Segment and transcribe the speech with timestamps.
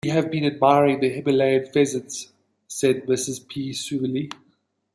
[0.03, 2.31] "We have been admiring the Himalayan pheasants,"
[2.67, 3.71] said Mrs P.
[3.71, 4.31] suavely.